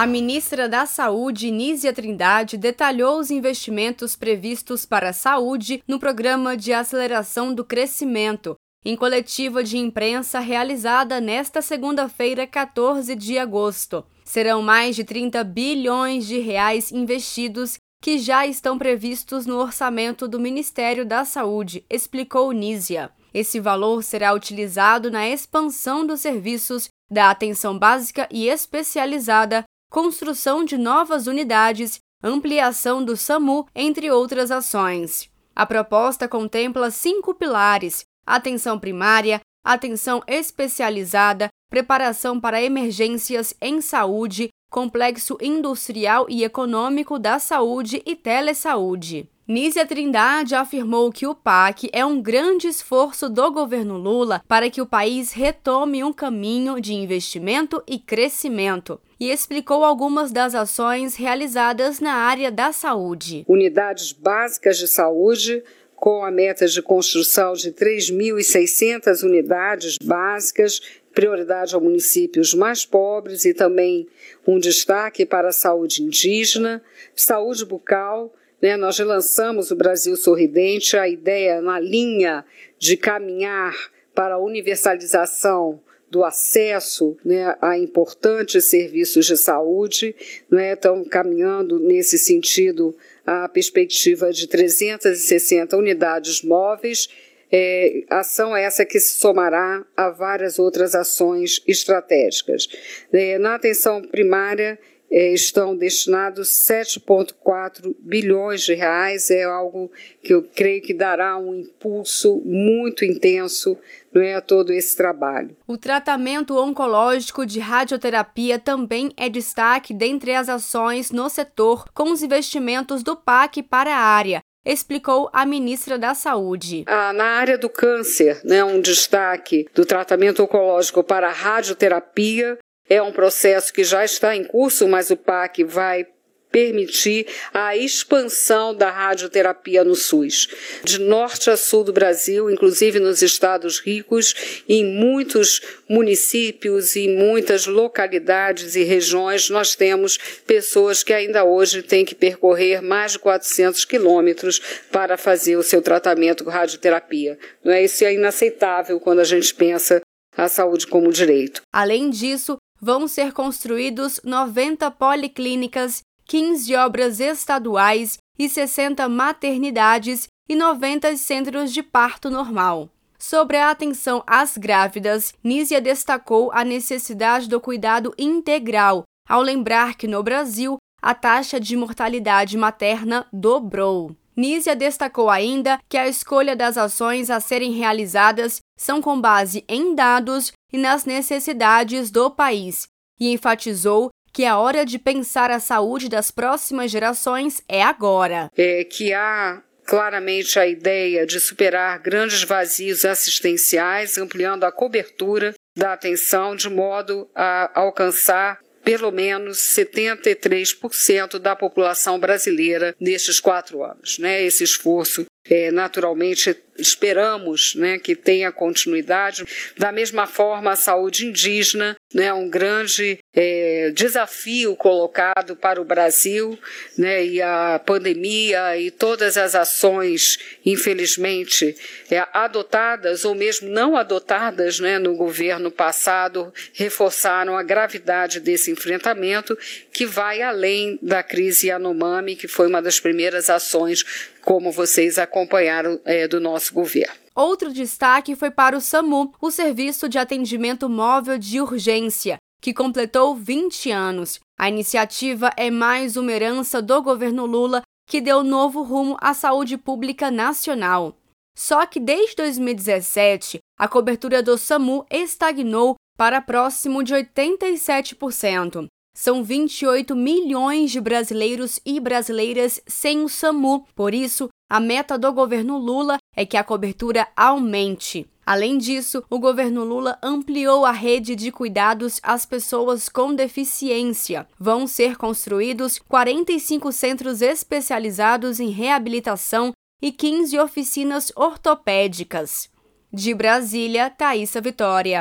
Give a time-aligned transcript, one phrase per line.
[0.00, 6.56] A ministra da Saúde, Nízia Trindade, detalhou os investimentos previstos para a saúde no Programa
[6.56, 14.02] de Aceleração do Crescimento, em coletiva de imprensa realizada nesta segunda-feira, 14 de agosto.
[14.24, 20.40] Serão mais de 30 bilhões de reais investidos que já estão previstos no orçamento do
[20.40, 23.10] Ministério da Saúde, explicou Nízia.
[23.34, 30.78] Esse valor será utilizado na expansão dos serviços da atenção básica e especializada, construção de
[30.78, 35.28] novas unidades, ampliação do SAMU, entre outras ações.
[35.54, 45.36] A proposta contempla cinco pilares: atenção primária, atenção especializada, preparação para emergências em saúde, complexo
[45.40, 49.28] industrial e econômico da saúde e telesaúde.
[49.48, 54.80] Nízia Trindade afirmou que o PAC é um grande esforço do governo Lula para que
[54.80, 62.00] o país retome um caminho de investimento e crescimento e explicou algumas das ações realizadas
[62.00, 63.44] na área da saúde.
[63.46, 65.62] Unidades básicas de saúde
[65.94, 70.80] com a meta de construção de 3.600 unidades básicas,
[71.12, 74.08] prioridade aos municípios mais pobres e também
[74.46, 76.82] um destaque para a saúde indígena,
[77.14, 78.34] saúde bucal.
[78.62, 82.44] Né, nós lançamos o Brasil Sorridente, a ideia na linha
[82.78, 83.74] de caminhar
[84.14, 90.14] para a universalização do acesso né, a importantes serviços de saúde,
[90.50, 92.94] né, estão caminhando nesse sentido
[93.24, 97.08] a perspectiva de 360 unidades móveis,
[97.52, 102.68] é, ação essa que se somará a várias outras ações estratégicas.
[103.12, 104.78] É, na atenção primária,
[105.10, 109.90] estão destinados 7,4 bilhões de reais, é algo
[110.22, 113.76] que eu creio que dará um impulso muito intenso
[114.12, 115.56] não é, a todo esse trabalho.
[115.66, 122.22] O tratamento oncológico de radioterapia também é destaque dentre as ações no setor, com os
[122.22, 126.84] investimentos do PAC para a área, explicou a ministra da Saúde.
[126.86, 132.58] Ah, na área do câncer, né, um destaque do tratamento oncológico para a radioterapia
[132.90, 136.04] é um processo que já está em curso, mas o PAC vai
[136.50, 140.48] permitir a expansão da radioterapia no SUS,
[140.82, 147.66] de norte a sul do Brasil, inclusive nos estados ricos, em muitos municípios e muitas
[147.66, 153.84] localidades e regiões, nós temos pessoas que ainda hoje têm que percorrer mais de 400
[153.84, 157.38] quilômetros para fazer o seu tratamento com radioterapia.
[157.64, 160.00] Não é isso é inaceitável quando a gente pensa
[160.36, 161.62] a saúde como direito.
[161.72, 171.16] Além disso, vão ser construídos 90 policlínicas, 15 obras estaduais e 60 maternidades e 90
[171.16, 172.88] centros de parto normal.
[173.18, 180.08] Sobre a atenção às grávidas, Nízia destacou a necessidade do cuidado integral, ao lembrar que
[180.08, 184.16] no Brasil a taxa de mortalidade materna dobrou.
[184.36, 189.94] Nízia destacou ainda que a escolha das ações a serem realizadas são com base em
[189.94, 192.86] dados e nas necessidades do país,
[193.18, 198.48] e enfatizou que a hora de pensar a saúde das próximas gerações é agora.
[198.56, 205.92] É que há claramente a ideia de superar grandes vazios assistenciais, ampliando a cobertura da
[205.92, 214.18] atenção de modo a alcançar pelo menos 73% da população brasileira nestes quatro anos.
[214.18, 214.42] Né?
[214.42, 219.44] Esse esforço é, naturalmente esperamos né, que tenha continuidade.
[219.76, 226.58] Da mesma forma, a saúde indígena né, um grande é, desafio colocado para o Brasil,
[226.98, 231.76] né, e a pandemia e todas as ações, infelizmente,
[232.10, 239.56] é, adotadas ou mesmo não adotadas né, no governo passado, reforçaram a gravidade desse enfrentamento,
[239.92, 244.04] que vai além da crise Yanomami, que foi uma das primeiras ações,
[244.42, 247.14] como vocês acompanharam, é, do governo.
[247.34, 253.34] Outro destaque foi para o SAMU, o Serviço de Atendimento Móvel de Urgência, que completou
[253.34, 254.40] 20 anos.
[254.58, 259.78] A iniciativa é mais uma herança do governo Lula, que deu novo rumo à saúde
[259.78, 261.16] pública nacional.
[261.56, 268.86] Só que desde 2017, a cobertura do SAMU estagnou para próximo de 87%.
[269.16, 273.86] São 28 milhões de brasileiros e brasileiras sem o SAMU.
[273.94, 278.24] Por isso, a meta do governo Lula é que a cobertura aumente.
[278.46, 284.46] Além disso, o governo Lula ampliou a rede de cuidados às pessoas com deficiência.
[284.60, 292.70] Vão ser construídos 45 centros especializados em reabilitação e 15 oficinas ortopédicas.
[293.12, 295.18] De Brasília, Thaisa Vitória.